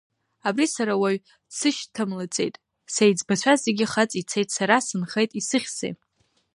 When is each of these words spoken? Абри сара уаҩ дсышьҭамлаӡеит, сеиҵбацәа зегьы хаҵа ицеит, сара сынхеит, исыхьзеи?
Абри 0.47 0.65
сара 0.75 0.93
уаҩ 1.01 1.17
дсышьҭамлаӡеит, 1.49 2.55
сеиҵбацәа 2.93 3.53
зегьы 3.63 3.85
хаҵа 3.91 4.17
ицеит, 4.21 4.49
сара 4.57 4.75
сынхеит, 4.87 5.31
исыхьзеи? 5.39 5.93